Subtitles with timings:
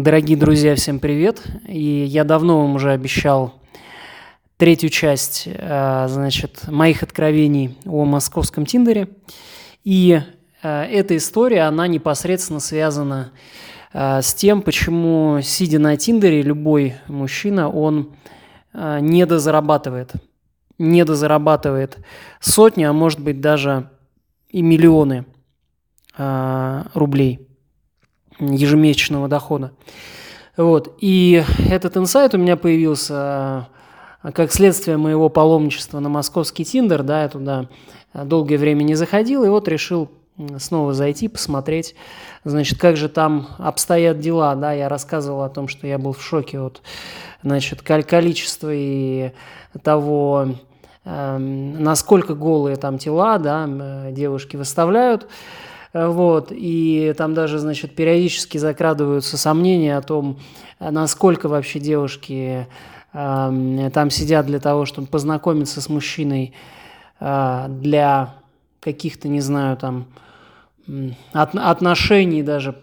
[0.00, 1.42] Дорогие друзья, всем привет!
[1.66, 3.54] И я давно вам уже обещал
[4.56, 9.08] третью часть, э, значит, моих откровений о московском Тиндере.
[9.82, 10.20] И
[10.62, 13.32] э, эта история, она непосредственно связана
[13.92, 18.14] э, с тем, почему, сидя на Тиндере, любой мужчина, он
[18.72, 20.12] недозарабатывает.
[20.78, 21.98] Недозарабатывает
[22.38, 23.90] сотни, а может быть даже
[24.48, 25.26] и миллионы
[26.94, 27.40] рублей–
[28.40, 29.72] ежемесячного дохода.
[30.56, 30.96] Вот.
[31.00, 37.22] И этот инсайт у меня появился а, как следствие моего паломничества на московский Тиндер, да,
[37.22, 37.68] я туда
[38.12, 40.10] долгое время не заходил, и вот решил
[40.58, 41.94] снова зайти, посмотреть,
[42.44, 46.22] значит, как же там обстоят дела, да, я рассказывал о том, что я был в
[46.22, 46.82] шоке от,
[47.42, 49.32] значит, количества и
[49.82, 50.54] того,
[51.04, 53.68] э, насколько голые там тела, да,
[54.10, 55.28] девушки выставляют,
[55.92, 60.38] вот, и там даже, значит, периодически закрадываются сомнения о том,
[60.80, 62.66] насколько вообще девушки
[63.12, 66.52] э, там сидят для того, чтобы познакомиться с мужчиной
[67.20, 68.34] э, для
[68.80, 70.06] каких-то, не знаю, там,
[71.32, 72.76] от, отношений даже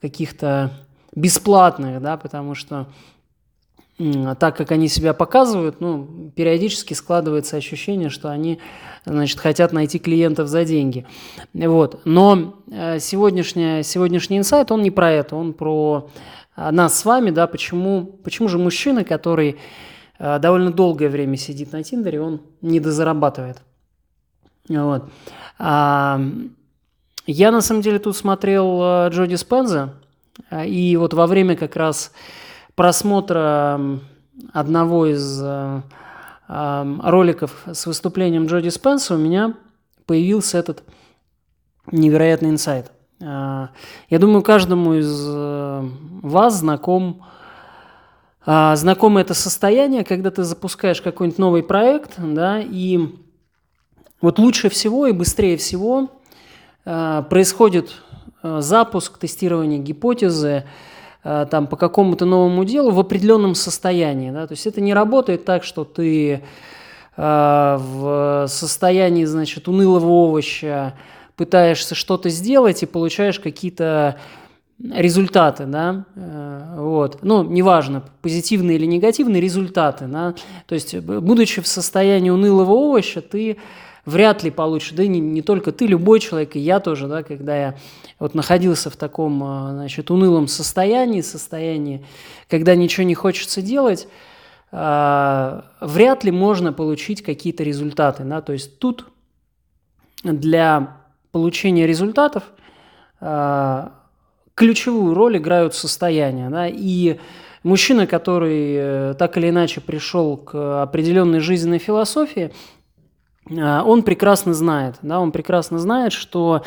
[0.00, 0.70] каких-то
[1.14, 2.86] бесплатных, да, потому что
[3.96, 8.58] так как они себя показывают, ну, периодически складывается ощущение, что они,
[9.04, 11.06] значит, хотят найти клиентов за деньги.
[11.52, 12.00] Вот.
[12.04, 16.10] Но э, сегодняшний, сегодняшний инсайт, он не про это, он про
[16.56, 19.58] э, нас с вами, да, почему, почему же мужчина, который
[20.18, 23.58] э, довольно долгое время сидит на Тиндере, он не дозарабатывает.
[24.68, 25.04] Вот.
[25.56, 26.20] А,
[27.26, 29.94] я, на самом деле, тут смотрел Джоди Спенза,
[30.66, 32.10] и вот во время как раз
[32.74, 34.00] просмотра
[34.52, 35.82] одного из э,
[36.48, 39.54] роликов с выступлением Джоди Спенса у меня
[40.06, 40.82] появился этот
[41.90, 42.90] невероятный инсайт.
[43.20, 43.68] Э,
[44.10, 45.88] я думаю, каждому из э,
[46.22, 47.24] вас знаком,
[48.46, 53.00] знакомо это состояние, когда ты запускаешь какой-нибудь новый проект, да, и
[54.20, 56.10] вот лучше всего и быстрее всего
[56.84, 58.02] происходит
[58.42, 60.68] запуск, тестирование гипотезы, Э,
[61.24, 64.30] там, по какому-то новому делу в определенном состоянии.
[64.30, 64.46] Да?
[64.46, 66.40] То есть это не работает так, что ты э,
[67.16, 70.94] в состоянии, значит, унылого овоща
[71.36, 74.16] пытаешься что-то сделать и получаешь какие-то
[74.82, 80.34] результаты, да, э, вот, ну, неважно, позитивные или негативные результаты, да,
[80.66, 83.56] то есть, будучи в состоянии унылого овоща, ты
[84.06, 87.22] вряд ли получишь, да и не, не только ты, любой человек, и я тоже, да,
[87.22, 87.74] когда я
[88.18, 92.04] вот находился в таком, а, значит, унылом состоянии, состоянии,
[92.48, 94.08] когда ничего не хочется делать,
[94.72, 99.06] а, вряд ли можно получить какие-то результаты, да, то есть тут
[100.22, 100.98] для
[101.32, 102.44] получения результатов
[103.20, 103.92] а,
[104.54, 107.18] ключевую роль играют состояния, да, и
[107.64, 112.52] мужчина, который э, так или иначе пришел к определенной жизненной философии,
[113.50, 116.62] он прекрасно знает, да, он прекрасно знает, что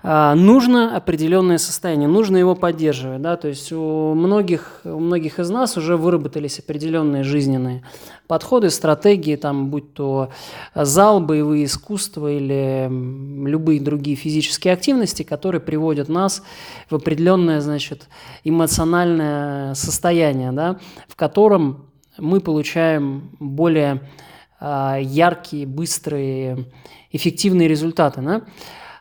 [0.00, 3.20] а, нужно определенное состояние, нужно его поддерживать.
[3.20, 3.36] Да?
[3.36, 7.82] То есть у многих, у многих из нас уже выработались определенные жизненные
[8.28, 10.30] подходы, стратегии, там, будь то
[10.74, 16.44] зал, боевые искусства или любые другие физические активности, которые приводят нас
[16.88, 18.08] в определенное значит,
[18.44, 20.78] эмоциональное состояние, да?
[21.08, 21.86] в котором
[22.18, 24.27] мы получаем более а,
[24.60, 26.66] яркие, быстрые,
[27.12, 28.20] эффективные результаты.
[28.20, 28.42] Да?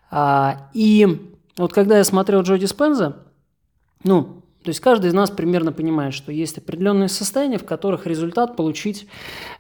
[0.09, 3.23] А, и вот когда я смотрел Джоди Спенза,
[4.03, 8.56] ну, то есть каждый из нас примерно понимает, что есть определенные состояния, в которых результат
[8.56, 9.07] получить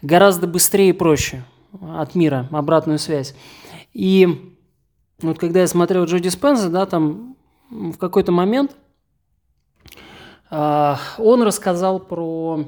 [0.01, 1.43] гораздо быстрее и проще
[1.81, 3.35] от мира, обратную связь.
[3.93, 4.53] И
[5.21, 7.35] вот когда я смотрел Джоди Спенза, да, там
[7.69, 8.75] в какой-то момент
[10.51, 12.65] э, он рассказал про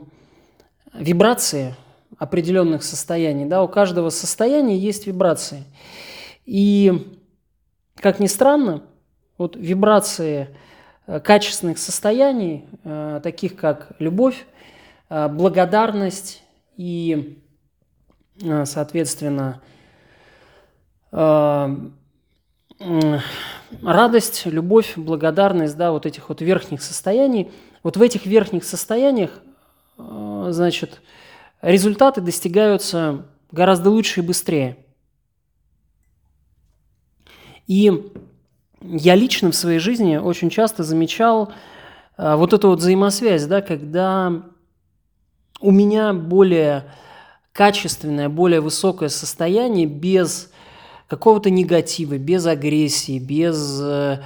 [0.93, 1.75] вибрации
[2.19, 3.45] определенных состояний.
[3.45, 5.63] Да, у каждого состояния есть вибрации.
[6.45, 7.17] И
[7.95, 8.83] как ни странно,
[9.37, 10.49] вот вибрации
[11.07, 14.45] э, качественных состояний, э, таких как любовь,
[15.09, 16.43] э, благодарность
[16.75, 17.41] и,
[18.63, 19.61] соответственно,
[23.81, 27.51] радость, любовь, благодарность, да, вот этих вот верхних состояний.
[27.83, 29.31] Вот в этих верхних состояниях,
[29.97, 31.01] значит,
[31.61, 34.77] результаты достигаются гораздо лучше и быстрее.
[37.67, 37.91] И
[38.81, 41.53] я лично в своей жизни очень часто замечал
[42.17, 44.43] а, вот эту вот взаимосвязь, да, когда
[45.61, 46.91] у меня более
[47.51, 50.51] качественное, более высокое состояние без
[51.07, 54.21] какого-то негатива, без агрессии, без э,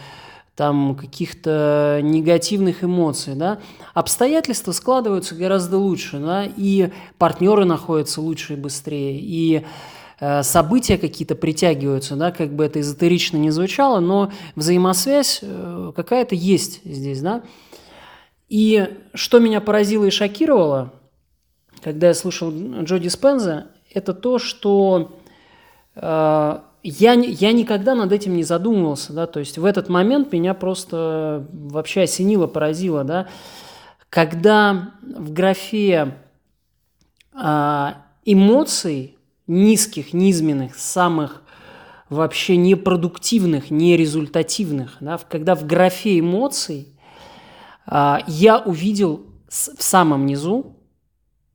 [0.56, 3.60] там каких-то негативных эмоций, да,
[3.94, 9.66] обстоятельства складываются гораздо лучше, да, и партнеры находятся лучше и быстрее, и
[10.20, 16.36] э, события какие-то притягиваются, да, как бы это эзотерично не звучало, но взаимосвязь э, какая-то
[16.36, 17.42] есть здесь, да.
[18.48, 20.94] И что меня поразило и шокировало,
[21.82, 25.18] когда я слушал Джо Диспенза, это то, что
[25.96, 30.54] э, я, я никогда над этим не задумывался, да, то есть в этот момент меня
[30.54, 33.28] просто вообще осенило, поразило, да,
[34.10, 36.16] когда в графе
[37.34, 41.42] а, эмоций низких, низменных, самых
[42.10, 46.90] вообще непродуктивных, нерезультативных, да, когда в графе эмоций
[47.86, 50.76] а, я увидел в самом низу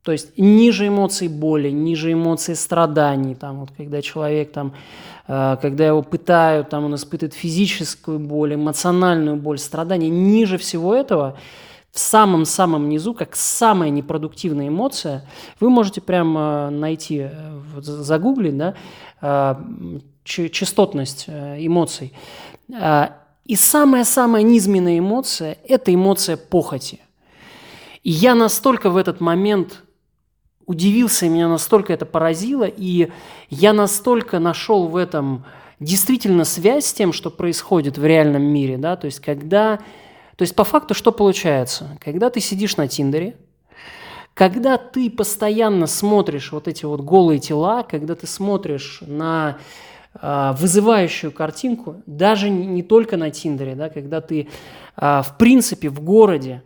[0.09, 4.73] то есть ниже эмоций боли, ниже эмоций страданий, там вот когда человек там,
[5.27, 11.37] э, когда его пытают, там он испытывает физическую боль, эмоциональную боль, страдания, ниже всего этого,
[11.91, 15.27] в самом-самом низу, как самая непродуктивная эмоция,
[15.59, 18.73] вы можете прямо найти, э, загуглить, да,
[19.21, 19.55] э,
[20.23, 22.13] частотность эмоций.
[23.45, 26.99] И самая-самая низменная эмоция– это эмоция похоти.
[28.01, 29.83] И я настолько в этот момент
[30.69, 33.09] удивился, и меня настолько это поразило, и
[33.49, 35.43] я настолько нашел в этом
[35.79, 39.77] действительно связь с тем, что происходит в реальном мире, да, то есть когда,
[40.35, 41.97] то есть по факту что получается?
[41.99, 43.35] Когда ты сидишь на Тиндере,
[44.35, 49.57] когда ты постоянно смотришь вот эти вот голые тела, когда ты смотришь на
[50.21, 54.49] э, вызывающую картинку, даже не, не только на Тиндере, да, когда ты
[54.97, 56.61] э, в принципе в городе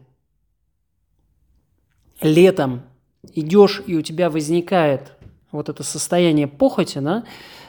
[2.20, 2.82] летом
[3.34, 5.14] идешь, и у тебя возникает
[5.52, 7.24] вот это состояние похоти, да,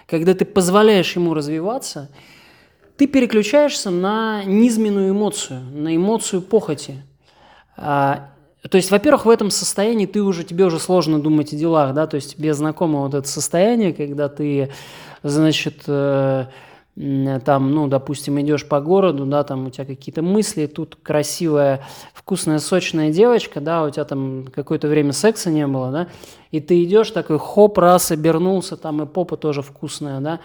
[0.07, 2.11] когда ты позволяешь ему развиваться,
[2.97, 7.03] ты переключаешься на низменную эмоцию, на эмоцию похоти.
[7.77, 8.31] А,
[8.69, 12.07] то есть, во-первых, в этом состоянии ты уже, тебе уже сложно думать о делах, да,
[12.07, 14.71] то есть тебе знакомо вот это состояние, когда ты,
[15.23, 16.47] значит, э,
[16.97, 21.83] там, ну, допустим, идешь по городу, да, там у тебя какие-то мысли, тут красивая,
[22.13, 26.09] вкусная, сочная девочка, да, у тебя там какое-то время секса не было, да,
[26.53, 30.39] и ты идешь такой, хоп, раз, обернулся, там и попа тоже вкусная, да,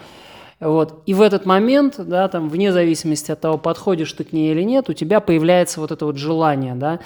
[0.60, 1.02] вот.
[1.06, 4.62] И в этот момент, да, там, вне зависимости от того, подходишь ты к ней или
[4.62, 7.00] нет, у тебя появляется вот это вот желание, да,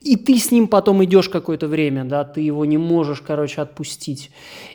[0.00, 4.30] и ты с ним потом идешь какое-то время, да, ты его не можешь, короче, отпустить.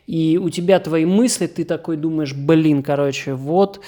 [0.08, 3.80] И у тебя твои мысли, ты такой думаешь, блин, короче, вот,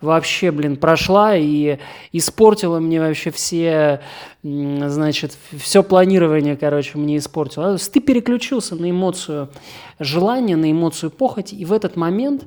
[0.00, 1.78] вообще, блин, прошла и
[2.12, 4.00] испортила мне вообще все,
[4.42, 7.78] значит, все планирование, короче, мне испортила.
[7.78, 9.50] Ты переключился на эмоцию
[10.00, 12.44] желания, на эмоцию похоти, и в этот момент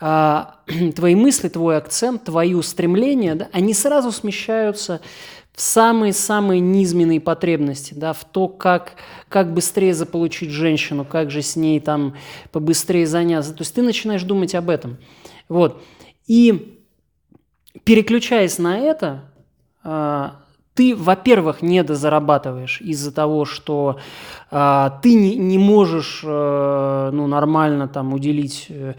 [0.96, 5.00] твои мысли, твой акцент, твои устремления, да, они сразу смещаются
[5.52, 8.94] в самые-самые низменные потребности, да, в то, как,
[9.28, 12.14] как быстрее заполучить женщину, как же с ней там
[12.50, 13.52] побыстрее заняться.
[13.52, 14.96] То есть ты начинаешь думать об этом.
[15.48, 15.82] Вот.
[16.26, 16.78] И
[17.84, 19.24] переключаясь на это,
[19.82, 20.40] а,
[20.74, 23.98] ты, во-первых, недозарабатываешь из-за того, что
[24.50, 28.94] э, ты не, не можешь э, ну, нормально там уделить э,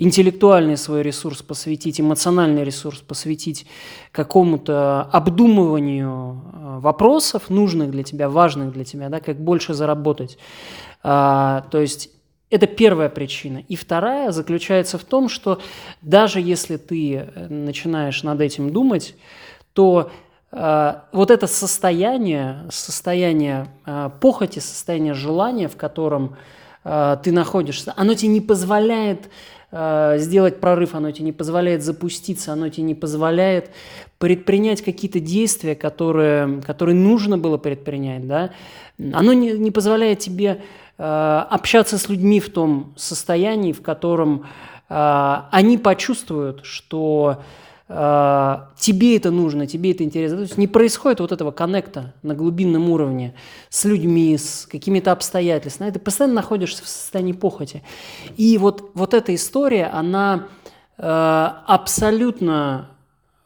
[0.00, 3.66] интеллектуальный свой ресурс посвятить, эмоциональный ресурс посвятить
[4.12, 10.38] какому-то обдумыванию э, вопросов, нужных для тебя, важных для тебя, да, как больше заработать.
[11.04, 12.10] Э, то есть
[12.48, 13.62] это первая причина.
[13.68, 15.60] И вторая заключается в том, что
[16.00, 19.14] даже если ты э, начинаешь над этим думать,
[19.74, 20.10] то
[20.50, 26.36] э, вот это состояние, состояние э, похоти, состояние желания, в котором
[26.84, 29.28] э, ты находишься, оно тебе не позволяет
[29.72, 33.70] сделать прорыв, оно тебе не позволяет запуститься, оно тебе не позволяет
[34.18, 38.50] предпринять какие-то действия, которые, которые нужно было предпринять, да,
[38.98, 40.62] оно не, не позволяет тебе
[40.98, 44.44] э, общаться с людьми в том состоянии, в котором
[44.88, 47.42] э, они почувствуют, что
[47.90, 50.36] тебе это нужно, тебе это интересно.
[50.36, 53.34] То есть не происходит вот этого коннекта на глубинном уровне
[53.68, 55.90] с людьми, с какими-то обстоятельствами.
[55.90, 57.82] Ты постоянно находишься в состоянии похоти.
[58.36, 60.46] И вот, вот эта история, она
[60.98, 62.90] э, абсолютно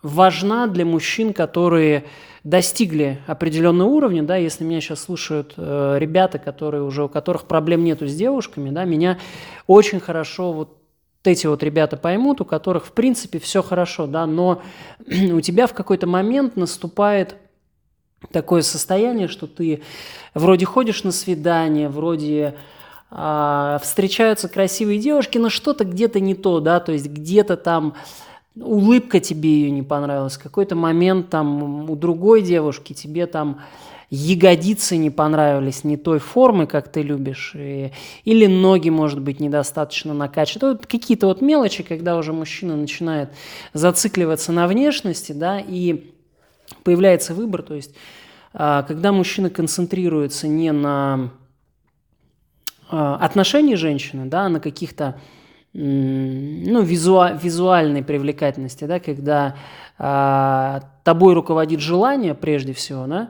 [0.03, 2.05] важна для мужчин, которые
[2.43, 7.83] достигли определенного уровня, да, если меня сейчас слушают э, ребята, которые уже, у которых проблем
[7.83, 9.19] нету с девушками, да, меня
[9.67, 10.77] очень хорошо вот
[11.27, 14.63] эти вот ребята поймут, у которых, в принципе, все хорошо, да, но
[15.33, 17.37] у тебя в какой-то момент наступает
[18.31, 19.83] такое состояние, что ты
[20.35, 22.55] вроде ходишь на свидание, вроде
[23.11, 27.95] а, встречаются красивые девушки, но что-то где-то не то, да, то есть где-то там
[28.57, 33.61] улыбка тебе ее не понравилась, какой-то момент там у другой девушки тебе там
[34.15, 37.93] ягодицы не понравились не той формы, как ты любишь, и,
[38.25, 40.73] или ноги, может быть, недостаточно накачаны.
[40.73, 43.31] Вот какие-то вот мелочи, когда уже мужчина начинает
[43.73, 46.13] зацикливаться на внешности, да, и
[46.83, 47.95] появляется выбор, то есть
[48.53, 51.31] а, когда мужчина концентрируется не на
[52.91, 55.19] а, отношении женщины, да, а на каких-то
[55.77, 59.57] ну, визуа, визуальной привлекательности, да, когда
[59.99, 63.29] э, тобой руководит желание прежде всего, да,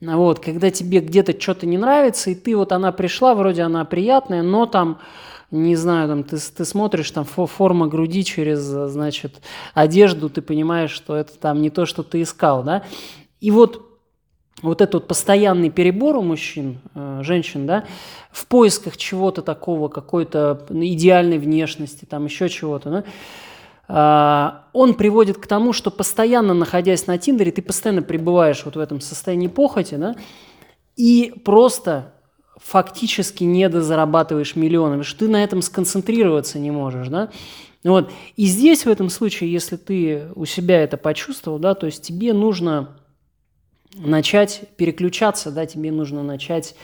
[0.00, 4.42] вот, когда тебе где-то что-то не нравится, и ты вот она пришла, вроде она приятная,
[4.42, 4.98] но там,
[5.50, 9.40] не знаю, там ты, ты смотришь, там форма груди через, значит,
[9.74, 12.84] одежду, ты понимаешь, что это там не то, что ты искал, да,
[13.40, 13.82] и вот
[14.62, 17.84] вот этот вот постоянный перебор у мужчин, э, женщин, да,
[18.30, 23.04] в поисках чего-то такого, какой-то идеальной внешности, там еще чего-то, да,
[23.88, 29.00] он приводит к тому, что постоянно находясь на Тиндере, ты постоянно пребываешь вот в этом
[29.00, 30.16] состоянии похоти, да,
[30.96, 32.12] и просто
[32.56, 37.30] фактически не дозарабатываешь миллионы, потому что ты на этом сконцентрироваться не можешь, да.
[37.84, 38.10] Вот.
[38.34, 42.32] И здесь в этом случае, если ты у себя это почувствовал, да, то есть тебе
[42.32, 42.96] нужно
[43.94, 46.74] начать переключаться, да, тебе нужно начать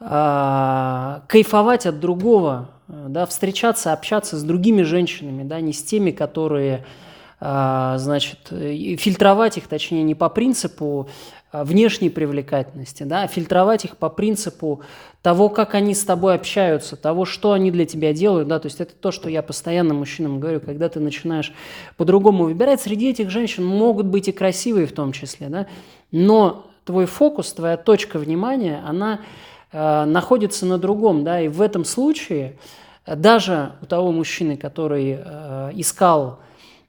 [0.00, 6.84] э, кайфовать от другого, да, встречаться, общаться с другими женщинами, да, не с теми, которые,
[7.40, 11.08] э, значит, фильтровать их, точнее, не по принципу
[11.52, 14.82] внешней привлекательности, да, а фильтровать их по принципу
[15.22, 18.80] того, как они с тобой общаются, того, что они для тебя делают, да, то есть
[18.80, 21.52] это то, что я постоянно мужчинам говорю, когда ты начинаешь
[21.96, 25.66] по-другому выбирать, среди этих женщин могут быть и красивые в том числе, да,
[26.10, 29.18] но твой фокус, твоя точка внимания, она э,
[29.76, 32.56] находится на другом, да, и в этом случае
[33.06, 36.40] даже у того мужчины, который э, искал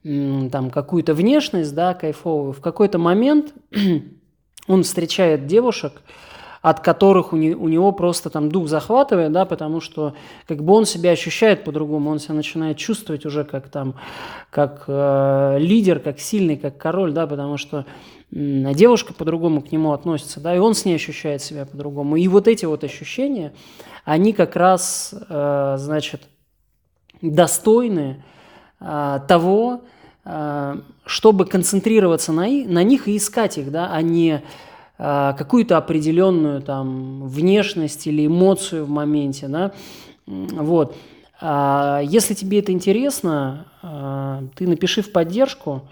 [0.03, 3.53] э, там какую-то внешность, да, кайфовую, в какой-то момент
[4.67, 6.01] он встречает девушек,
[6.63, 10.15] от которых у, не, у него просто там дух захватывает, да, потому что
[10.47, 13.95] как бы он себя ощущает по-другому, он себя начинает чувствовать уже как там,
[14.49, 17.85] как э, лидер, как сильный, как король, да, потому что
[18.31, 22.15] э, девушка по-другому к нему относится, да, и он с ней ощущает себя по-другому.
[22.15, 23.53] И вот эти вот ощущения,
[24.07, 26.21] они как раз, э, значит,
[27.21, 28.23] достойны
[28.79, 29.81] э, того,
[30.23, 34.43] э, чтобы концентрироваться на, на них и искать их, да, а не
[34.99, 39.71] какую-то определенную там внешность или эмоцию в моменте, да,
[40.25, 40.95] вот.
[41.39, 43.67] А если тебе это интересно,
[44.55, 45.87] ты напиши в поддержку,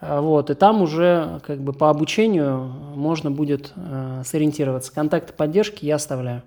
[0.00, 2.58] вот, и там уже как бы по обучению
[2.94, 3.72] можно будет
[4.24, 4.92] сориентироваться.
[4.92, 6.42] Контакты поддержки я оставляю.